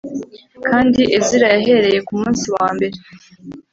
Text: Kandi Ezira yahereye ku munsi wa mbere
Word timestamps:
Kandi 0.67 1.01
Ezira 1.17 1.47
yahereye 1.53 1.99
ku 2.07 2.13
munsi 2.21 2.45
wa 2.55 2.67
mbere 2.75 2.95